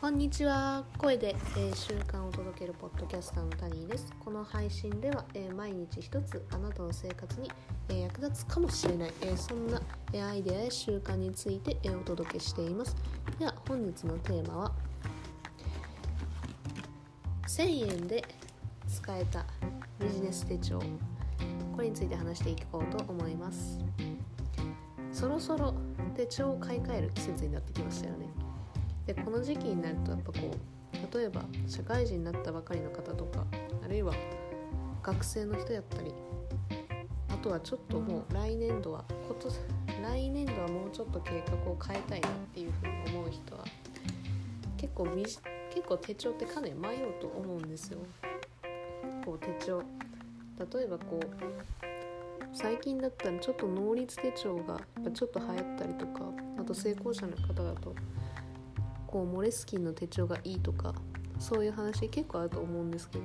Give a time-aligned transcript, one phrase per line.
[0.00, 0.82] こんにちは。
[0.96, 4.10] 声で、えー、習慣を届けるポッドキャスターのタニーです。
[4.18, 7.50] この配信では、えー、毎日一つあなたの生活に、
[7.90, 9.78] えー、役立つかもしれない、えそんな、
[10.14, 12.96] えアイデアや習慣について、えお届けしています。
[13.38, 14.72] では本日のテーマは
[17.46, 18.24] 1000円で
[18.88, 19.44] 使えた
[20.02, 20.78] ビジネス手帳。
[21.76, 23.78] これについて話していこうと思います。
[25.12, 25.74] そろそろ
[26.16, 28.39] 手帳を買い替える季節になってきましたよね。
[29.14, 33.44] でこの時期になるとやっぱこう例えば社会人になったばかりの方とか
[33.84, 34.14] あるいは
[35.02, 36.14] 学生の人やったり
[37.28, 39.58] あとはちょっともう来年度は今年
[40.00, 43.64] 来年度はもうちょっと計画を変えたいなっていうふうに思う人は
[44.76, 45.40] 結構結
[45.88, 47.98] 構手帳ってかなり迷うと思うんですよ。
[49.24, 49.82] こう手帳
[50.72, 51.26] 例えばこう
[52.52, 54.80] 最近だったらちょっと能率手帳が
[55.12, 56.22] ちょっと流行ったりとか
[56.58, 57.94] あと成功者の方だと
[59.10, 60.94] こうモレスキンの手帳がいいとか
[61.38, 63.24] そういう話結構あると思うんですけど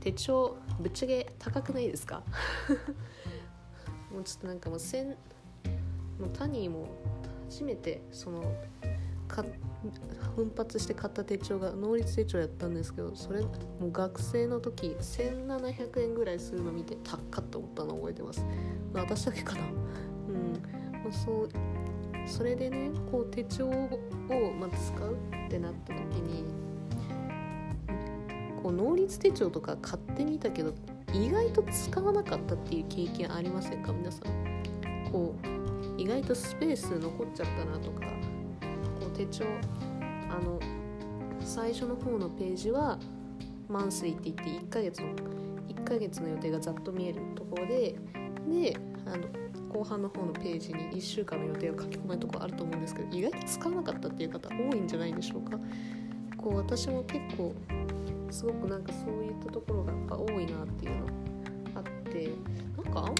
[0.00, 2.22] 手帳ぶっちゃけ高くないですか？
[4.12, 5.16] もうちょっとなんかもう千もう
[6.32, 6.86] タニーも
[7.48, 8.42] 初めてその
[9.28, 9.44] か
[10.36, 13.48] 奮発して買った手帳が能率手帳やったんですけどそれも
[13.82, 18.44] う学生の時1700円ぐらいするの見て高っと思ったの覚えてます。
[18.94, 19.60] 私だけかな？
[21.04, 21.12] うん。
[21.12, 21.48] そう
[22.26, 24.00] それでねこう手帳を
[24.58, 26.44] まず使うってなった時に
[28.62, 30.74] こう能率手帳とか買ってみたけど
[31.12, 33.92] 意外と使わなかったっていう経験ありませんか？
[33.92, 35.10] 皆さん。
[35.12, 38.00] こう意外とスペース残っちゃったなとか
[39.00, 39.44] こう手帳
[40.28, 40.58] あの
[41.40, 42.98] 最初の方のページは
[43.68, 45.08] マンスリーって言って1ヶ月の
[45.68, 47.94] 1ヶ月の予定がざっと見えるところで
[48.48, 49.24] であの
[49.76, 55.58] 後半の方のページに1週間の予定を書き込めるとこあると思うんですけど意外と使わなかったっていう方多いんじゃないでしょうか。
[56.38, 57.54] こう私も結構
[58.30, 61.06] すごくなんかそういったところがやっぱ多いなっていうの
[61.74, 62.30] あって
[62.82, 63.12] なんかあんま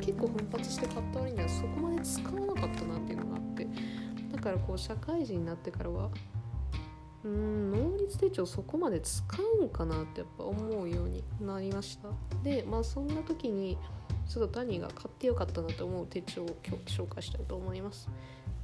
[0.00, 3.66] 結構奮発して買った割にはそこまで使わなかったなっていうのがあって
[4.32, 6.10] だからこう社会人になってからは
[7.24, 7.79] うん能率
[8.20, 9.24] 手帳そこまで使
[9.60, 12.10] うんかなってやっぱ思うようになりました。
[12.42, 13.78] でまあそんな時に
[14.28, 18.10] ちょっと谷が買ってよかったなと思う手帳を今日紹介したいと思います。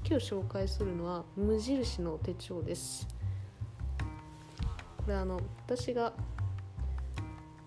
[0.06, 3.08] 今日紹介するのは無印の手帳です。
[4.98, 6.12] これあの私が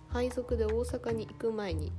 [0.10, 1.92] 配属で大阪に行く前に、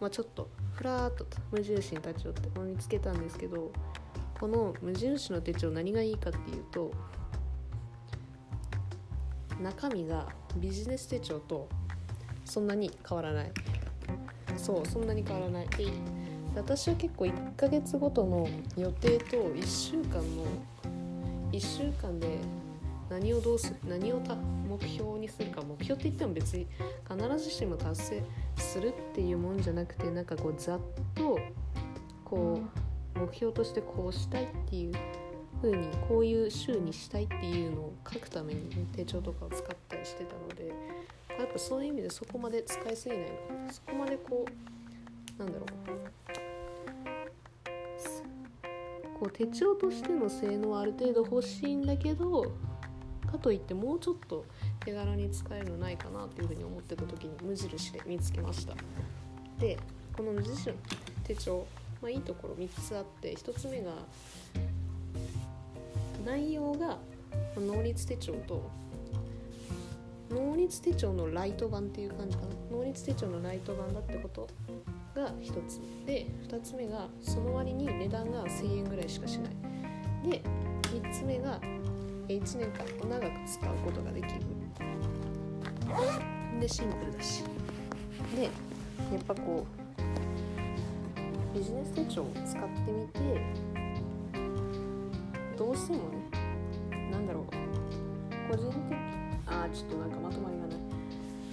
[0.00, 3.72] まあ、ちょっとふらーっと無印に立ち寄って見つけたんですけど
[4.38, 6.92] この無印の手帳何がいいかっていうと
[9.62, 11.68] 中身がビジネス手帳と
[12.44, 13.52] そんなに変わらない。
[14.56, 15.68] そうそんなに変わらない。
[15.68, 15.86] で
[16.56, 20.44] 私は結構1ヶ月ごとの予定と1週間の
[21.52, 22.38] 1週間で
[23.08, 24.20] 何をどうする何を
[24.68, 26.66] 目標にするか目標って言っても別に
[27.08, 28.22] 必ずしも達成
[28.56, 30.80] するっていうもんじゃなくてなんかこうざっ
[31.14, 31.38] と
[32.24, 32.60] こ
[33.16, 34.92] う目標としてこうしたいっていう
[35.62, 40.68] 風にこういう週にしたいっていうのを書くために手帳とかを使ったりしてたので
[41.38, 45.68] やっぱそういう意味でそこまで使いすぎないのそこまでこうなんだろう
[49.18, 52.52] こう手帳としての性能はある程度欲しいんだけど
[53.30, 54.44] かといってもうちょっと
[54.80, 58.74] 手軽に使えるのないかなっていうふうに思ってた時に無印で見つけました。
[59.58, 59.78] で
[60.16, 60.74] この無印の
[61.24, 61.66] 手帳、
[62.00, 63.92] まあ、いいところ3つあって1つ目が
[66.28, 66.98] 内容が
[67.56, 68.70] 能率手帳と
[70.30, 72.48] 能率手帳のライト版っていう感じかな。
[72.70, 74.46] 能率手帳のライト版だってこと
[75.14, 75.80] が1つ。
[76.04, 79.56] で2つ目がその割に値段が1000円ぐらいしかしない。
[80.30, 80.42] で
[80.82, 81.58] 3つ目が
[82.28, 84.40] 1年間を長く使うことができる。
[86.60, 87.42] でシンプルだし。
[88.36, 88.50] でや
[89.18, 89.64] っぱこ
[91.54, 93.18] うビジネス手帳を使ってみて
[95.58, 97.44] どうしてもねなんだろう。
[98.50, 98.96] 個人的
[99.46, 100.78] あちょっとなんかまとまりがない。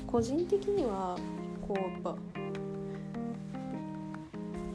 [0.06, 1.18] 個人的には
[1.68, 2.16] こうやっぱ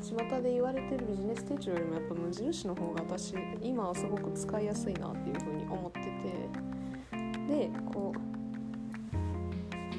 [0.03, 6.71] 巷で言われてるビジネス手帳よりもやっぱ無印の方が私今はすごく使いやすいなっていうふうに思ってて。
[7.51, 8.19] でこう、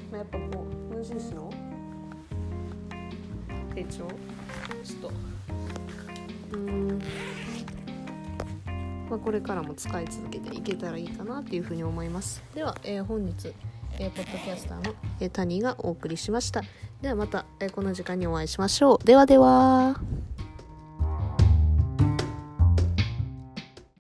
[0.10, 1.52] まあ、やっぱこう無印の
[3.76, 4.08] 手帳ちょっ
[5.02, 5.12] と
[6.54, 6.91] うん。
[9.12, 12.42] まあ、これからも使い続けていけたらいいかなっていうふうに思います。
[12.56, 13.54] では、えー、本日、
[14.00, 16.62] えー、ポッドキャスターの、えー、谷がお送りしました。
[17.02, 19.06] ではまた、えー、この時間にお会いしましょう。
[19.06, 20.00] ではでは。